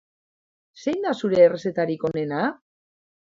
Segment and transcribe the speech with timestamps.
[0.85, 2.41] Zein da zure errezetarik onena?